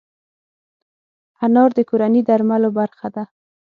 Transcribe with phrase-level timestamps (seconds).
[1.45, 3.23] انار د کورني درملو برخه ده.